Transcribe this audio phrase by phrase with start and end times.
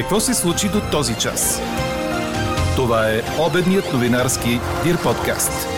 [0.00, 1.62] Какво се случи до този час?
[2.76, 4.48] Това е обедният новинарски
[4.84, 5.68] Дир подкаст.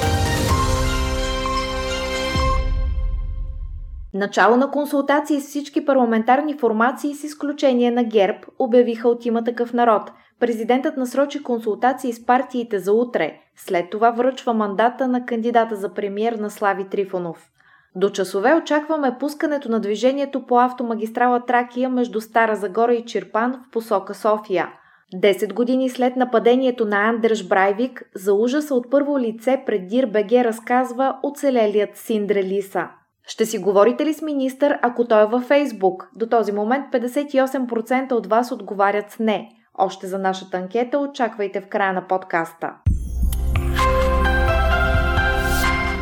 [4.14, 9.72] Начало на консултации с всички парламентарни формации с изключение на ГЕРБ обявиха от има такъв
[9.72, 10.10] народ.
[10.40, 13.34] Президентът насрочи консултации с партиите за утре.
[13.56, 17.51] След това връчва мандата на кандидата за премьер на Слави Трифонов.
[17.96, 23.70] До часове очакваме пускането на движението по автомагистрала Тракия между Стара Загора и Чирпан в
[23.70, 24.68] посока София.
[25.14, 30.08] Десет години след нападението на Андреш Брайвик, за ужаса от първо лице пред Дир
[30.44, 32.88] разказва оцелелият Синдре Лиса.
[33.26, 36.08] Ще си говорите ли с министър, ако той е във Фейсбук?
[36.16, 39.48] До този момент 58% от вас отговарят с не.
[39.78, 42.72] Още за нашата анкета очаквайте в края на подкаста.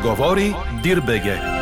[0.03, 1.60] Говори Дирбеге.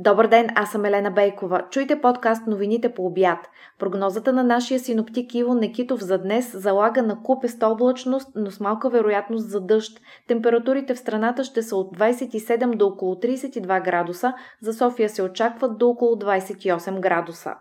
[0.00, 1.62] Добър ден, аз съм Елена Бейкова.
[1.70, 3.38] Чуйте подкаст новините по обяд.
[3.78, 8.90] Прогнозата на нашия синоптик Иво Некитов за днес залага на купеста облачност, но с малка
[8.90, 10.00] вероятност за дъжд.
[10.28, 15.78] Температурите в страната ще са от 27 до около 32 градуса, за София се очакват
[15.78, 17.54] до около 28 градуса.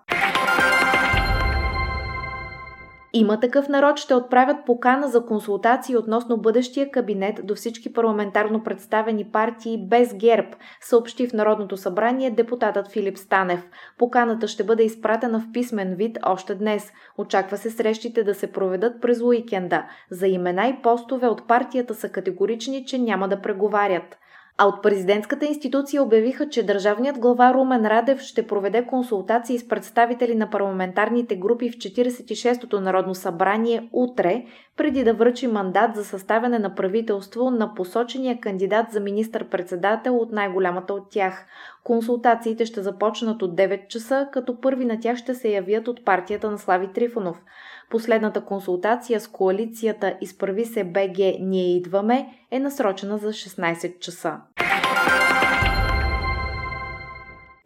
[3.14, 9.26] Има такъв народ ще отправят покана за консултации относно бъдещия кабинет до всички парламентарно представени
[9.26, 10.48] партии без ГЕРБ,
[10.82, 13.64] съобщи в Народното събрание депутатът Филип Станев.
[13.98, 16.92] Поканата ще бъде изпратена в писмен вид още днес.
[17.18, 19.86] Очаква се срещите да се проведат през уикенда.
[20.12, 24.18] За имена и постове от партията са категорични, че няма да преговарят.
[24.60, 30.36] А от президентската институция обявиха, че държавният глава Румен Радев ще проведе консултации с представители
[30.36, 34.46] на парламентарните групи в 46-то Народно събрание утре,
[34.78, 40.94] преди да връчи мандат за съставяне на правителство на посочения кандидат за министър-председател от най-голямата
[40.94, 41.46] от тях.
[41.84, 46.52] Консултациите ще започнат от 9 часа, като първи на тях ще се явят от партията
[46.52, 47.38] на Слави Трифонов.
[47.90, 54.38] Последната консултация с коалицията Изправи се БГ Ние идваме е насрочена за 16 часа.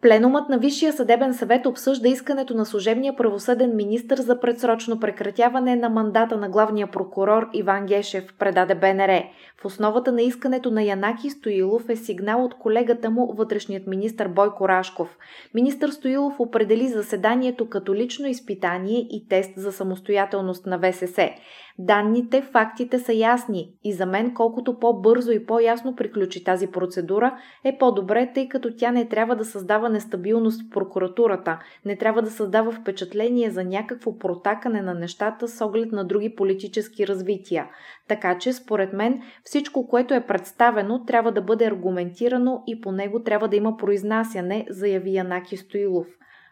[0.02, 5.88] Пленумът на Висшия съдебен съвет обсъжда искането на служебния правосъден министр за предсрочно прекратяване на
[5.88, 9.22] мандата на главния прокурор Иван Гешев, предаде БНР.
[9.62, 14.68] В основата на искането на Янаки Стоилов е сигнал от колегата му, вътрешният министр Бойко
[14.68, 15.18] Рашков.
[15.54, 21.30] Министър Стоилов определи заседанието като лично изпитание и тест за самостоятелност на ВСС.
[21.78, 27.78] Данните, фактите са ясни и за мен колкото по-бързо и по-ясно приключи тази процедура е
[27.78, 32.72] по-добре, тъй като тя не трябва да създава нестабилност в прокуратурата, не трябва да създава
[32.72, 37.66] впечатление за някакво протакане на нещата с оглед на други политически развития.
[38.08, 43.22] Така че, според мен, всичко, което е представено, трябва да бъде аргументирано и по него
[43.22, 46.06] трябва да има произнасяне, заяви Янаки Стоилов.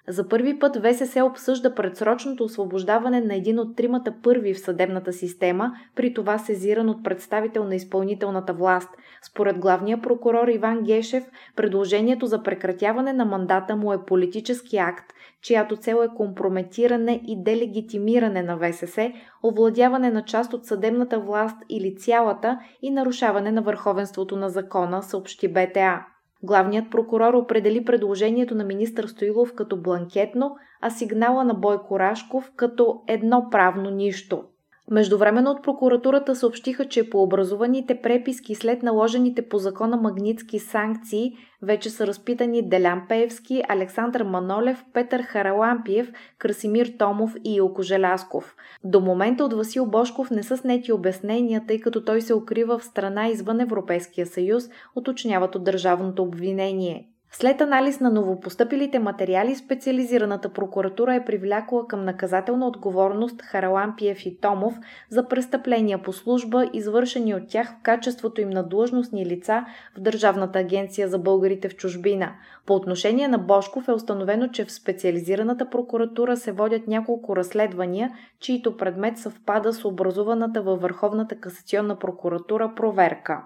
[0.08, 5.72] За първи път ВСС обсъжда предсрочното освобождаване на един от тримата първи в съдебната система,
[5.96, 8.88] при това сезиран от представител на изпълнителната власт.
[9.22, 11.24] Според главния прокурор Иван Гешев,
[11.56, 15.12] предложението за прекратяване на мандата му е политически акт,
[15.42, 19.12] чиято цел е компрометиране и делегитимиране на ВСС,
[19.44, 25.48] овладяване на част от съдебната власт или цялата и нарушаване на върховенството на закона, съобщи
[25.48, 26.06] БТА.
[26.42, 33.02] Главният прокурор определи предложението на министър Стоилов като бланкетно, а сигнала на Бойко Рашков като
[33.06, 34.44] едно правно нищо.
[34.90, 41.90] Междувременно от прокуратурата съобщиха, че по образуваните преписки след наложените по закона магнитски санкции вече
[41.90, 48.56] са разпитани Делян Пеевски, Александър Манолев, Петър Харалампиев, Красимир Томов и Илко Желясков.
[48.84, 52.84] До момента от Васил Бошков не са снети обяснения, тъй като той се укрива в
[52.84, 54.64] страна извън Европейския съюз,
[54.96, 57.08] уточняват от държавното обвинение.
[57.32, 64.74] След анализ на новопостъпилите материали, специализираната прокуратура е привлякла към наказателна отговорност Харалампиев и Томов
[65.10, 69.64] за престъпления по служба, извършени от тях в качеството им на длъжностни лица
[69.96, 72.32] в Държавната агенция за българите в чужбина.
[72.66, 78.10] По отношение на Бошков е установено, че в специализираната прокуратура се водят няколко разследвания,
[78.40, 83.42] чието предмет съвпада с образуваната във Върховната касационна прокуратура проверка.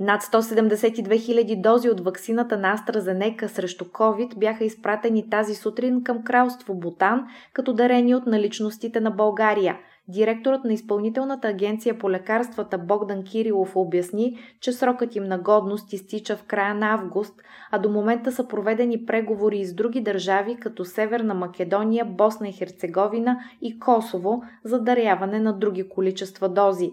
[0.00, 6.24] Над 172 000 дози от ваксината на AstraZeneca срещу COVID бяха изпратени тази сутрин към
[6.24, 9.78] кралство Бутан, като дарени от наличностите на България.
[10.08, 16.36] Директорът на изпълнителната агенция по лекарствата Богдан Кирилов обясни, че срокът им на годност изтича
[16.36, 17.34] в края на август,
[17.70, 22.52] а до момента са проведени преговори и с други държави, като Северна Македония, Босна и
[22.52, 26.90] Херцеговина и Косово за даряване на други количества дози.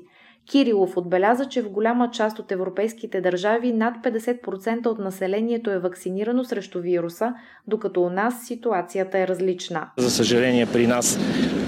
[0.49, 6.43] Кирилов отбеляза, че в голяма част от европейските държави над 50% от населението е вакцинирано
[6.43, 7.33] срещу вируса,
[7.67, 9.88] докато у нас ситуацията е различна.
[9.97, 11.19] За съжаление при нас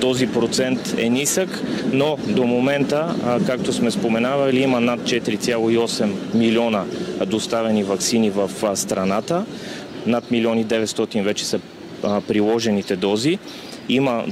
[0.01, 1.49] този процент е нисък,
[1.93, 3.15] но до момента,
[3.47, 6.85] както сме споменавали, има над 4,8 милиона
[7.27, 9.45] доставени вакцини в страната.
[10.05, 11.59] Над милиони 900 вече са
[12.27, 13.39] приложените дози.
[13.89, 14.25] Има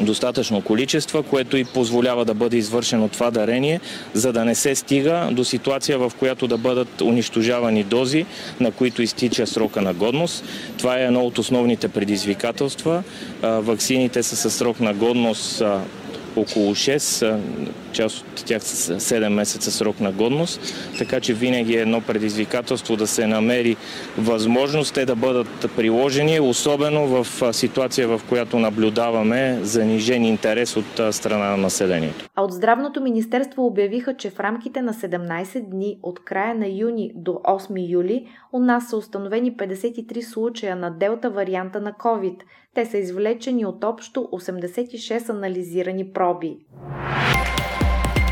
[0.00, 3.80] достатъчно количество, което и позволява да бъде извършено това дарение,
[4.14, 8.26] за да не се стига до ситуация, в която да бъдат унищожавани дози,
[8.60, 10.44] на които изтича срока на годност.
[10.78, 13.02] Това е едно от основните предизвикателства.
[13.42, 15.62] Ваксините са със срок на годност
[16.36, 17.38] около 6,
[17.92, 20.60] част от тях са 7 месеца срок на годност,
[20.98, 23.76] така че винаги е едно предизвикателство да се намери
[24.18, 31.50] възможност те да бъдат приложени, особено в ситуация, в която наблюдаваме занижен интерес от страна
[31.50, 32.28] на населението.
[32.34, 37.12] А от Здравното министерство обявиха, че в рамките на 17 дни от края на юни
[37.14, 42.36] до 8 юли у нас са установени 53 случая на делта варианта на COVID.
[42.74, 46.56] Те са извлечени от общо 86 анализирани проби.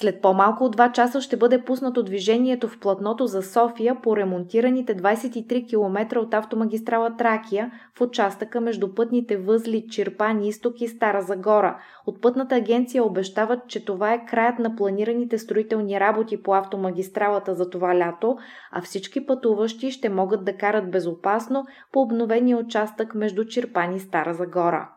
[0.00, 4.96] След по-малко от 2 часа ще бъде пуснато движението в платното за София по ремонтираните
[4.96, 11.78] 23 км от автомагистрала Тракия в участъка между пътните възли Чирпан Исток и Стара Загора.
[12.06, 17.70] От пътната агенция обещават, че това е краят на планираните строителни работи по автомагистралата за
[17.70, 18.36] това лято,
[18.72, 24.34] а всички пътуващи ще могат да карат безопасно по обновения участък между Чирпан и Стара
[24.34, 24.88] Загора.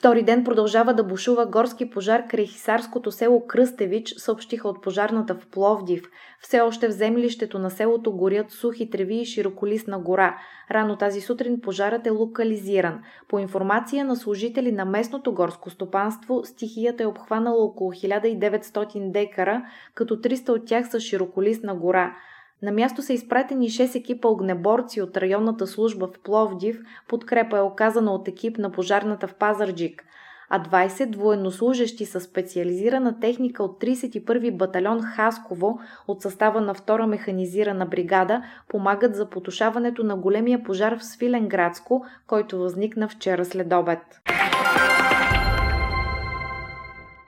[0.00, 5.46] Втори ден продължава да бушува горски пожар край хисарското село Кръстевич, съобщиха от пожарната в
[5.46, 6.02] Пловдив.
[6.40, 10.38] Все още в землището на селото горят сухи треви и широколисна гора.
[10.70, 13.00] Рано тази сутрин пожарът е локализиран.
[13.28, 19.62] По информация на служители на местното горско стопанство, стихията е обхванала около 1900 декара,
[19.94, 22.16] като 300 от тях са широколисна гора.
[22.62, 28.12] На място са изпратени 6 екипа огнеборци от районната служба в Пловдив, подкрепа е оказана
[28.12, 30.04] от екип на пожарната в Пазарджик,
[30.50, 37.86] а 20 военнослужащи с специализирана техника от 31 батальон Хасково от състава на 2 механизирана
[37.86, 44.20] бригада помагат за потушаването на големия пожар в Свиленградско, който възникна вчера след обед.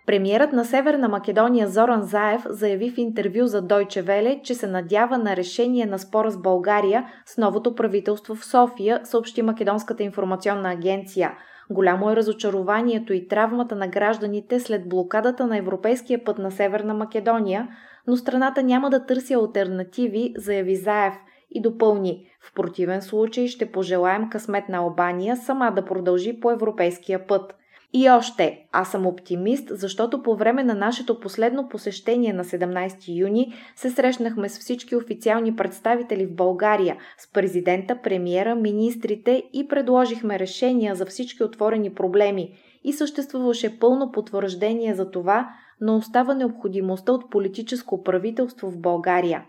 [0.07, 5.19] Премиерът на Северна Македония Зоран Заев заяви в интервю за Дойче Веле, че се надява
[5.19, 11.33] на решение на спора с България с новото правителство в София, съобщи Македонската информационна агенция.
[11.71, 17.69] Голямо е разочарованието и травмата на гражданите след блокадата на европейския път на Северна Македония,
[18.07, 21.15] но страната няма да търси альтернативи, заяви Заев
[21.51, 22.27] и допълни.
[22.41, 27.55] В противен случай ще пожелаем късмет на Албания сама да продължи по европейския път.
[27.95, 33.55] И още, аз съм оптимист, защото по време на нашето последно посещение на 17 юни
[33.77, 40.95] се срещнахме с всички официални представители в България, с президента, премиера, министрите и предложихме решения
[40.95, 42.55] за всички отворени проблеми.
[42.85, 45.49] И съществуваше пълно потвърждение за това,
[45.81, 49.45] но остава необходимостта от политическо правителство в България.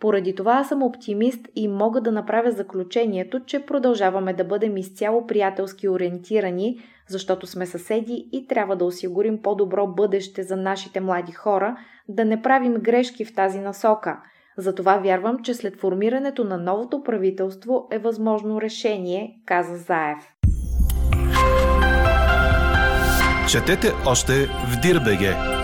[0.00, 5.26] Поради това аз съм оптимист и мога да направя заключението, че продължаваме да бъдем изцяло
[5.26, 6.78] приятелски ориентирани,
[7.08, 11.76] защото сме съседи и трябва да осигурим по-добро бъдеще за нашите млади хора,
[12.08, 14.20] да не правим грешки в тази насока.
[14.58, 20.18] Затова вярвам, че след формирането на новото правителство е възможно решение, каза Заев.
[23.50, 25.55] Четете още в Дирбеге!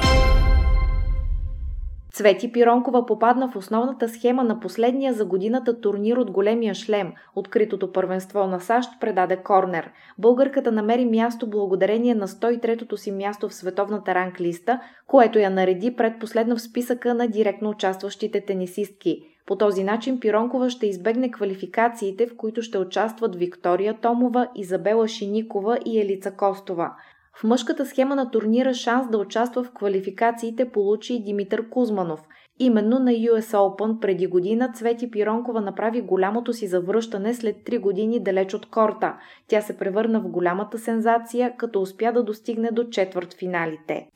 [2.13, 7.13] Цвети Пиронкова попадна в основната схема на последния за годината турнир от големия шлем.
[7.37, 9.91] Откритото първенство на САЩ предаде Корнер.
[10.19, 16.57] Българката намери място благодарение на 103-то си място в световната ранглиста, което я нареди предпоследно
[16.57, 19.23] в списъка на директно участващите тенисистки.
[19.47, 25.79] По този начин Пиронкова ще избегне квалификациите, в които ще участват Виктория Томова, Изабела Шиникова
[25.87, 26.97] и Елица Костова.
[27.41, 32.21] В мъжката схема на турнира шанс да участва в квалификациите получи и Димитър Кузманов.
[32.59, 38.23] Именно на US Open преди година Цвети Пиронкова направи голямото си завръщане след 3 години
[38.23, 39.15] далеч от корта.
[39.49, 44.09] Тя се превърна в голямата сензация, като успя да достигне до четвърт финалите.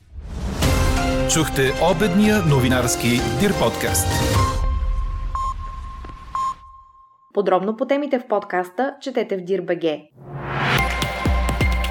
[1.34, 1.62] Чухте
[1.96, 3.08] обедния новинарски
[3.40, 4.08] Дир подкаст.
[7.34, 9.84] Подробно по темите в подкаста четете в Дир.бг.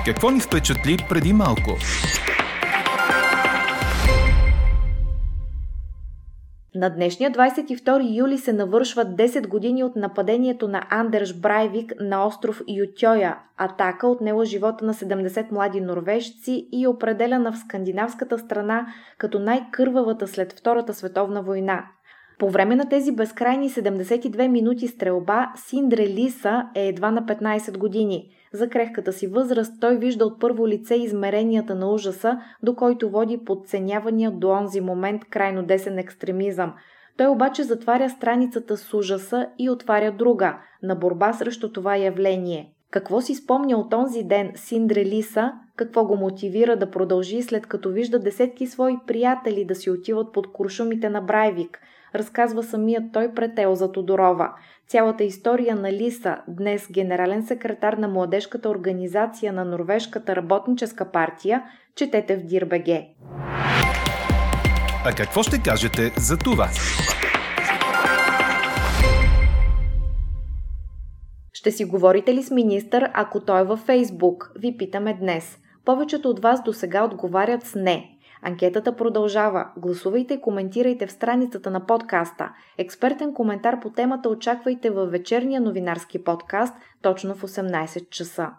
[0.05, 1.71] Какво ни впечатли преди малко?
[6.75, 12.61] На днешния 22 юли се навършват 10 години от нападението на Андерш Брайвик на остров
[12.67, 13.37] Ютьоя.
[13.57, 20.27] Атака отнела живота на 70 млади норвежци и е определена в скандинавската страна като най-кървавата
[20.27, 21.85] след Втората световна война.
[22.39, 28.29] По време на тези безкрайни 72 минути стрелба, Синдре Лиса е едва на 15 години.
[28.53, 33.37] За крехката си възраст той вижда от първо лице измеренията на ужаса, до който води
[33.45, 36.73] подценявания до онзи момент крайно десен екстремизъм.
[37.17, 42.71] Той обаче затваря страницата с ужаса и отваря друга, на борба срещу това явление.
[42.91, 47.89] Какво си спомня от онзи ден Синдре Лиса, какво го мотивира да продължи след като
[47.89, 51.79] вижда десетки свои приятели да си отиват под куршумите на Брайвик–
[52.15, 54.53] разказва самият той пред Елза Тодорова.
[54.87, 61.63] Цялата история на Лиса, днес генерален секретар на младежката организация на Норвежката работническа партия,
[61.95, 63.07] четете в Дирбеге.
[65.05, 66.69] А какво ще кажете за това?
[71.53, 74.51] Ще си говорите ли с министър, ако той е във Фейсбук?
[74.59, 75.57] Ви питаме днес.
[75.85, 78.14] Повечето от вас до сега отговарят с не.
[78.47, 79.67] Анкетата продължава.
[79.77, 82.49] Гласувайте и коментирайте в страницата на подкаста.
[82.77, 88.49] Експертен коментар по темата очаквайте във вечерния новинарски подкаст точно в 18 часа.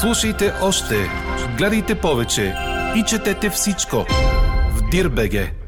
[0.00, 0.94] Слушайте още,
[1.58, 2.54] гледайте повече
[2.96, 3.96] и четете всичко
[4.70, 5.63] в Дирбеге.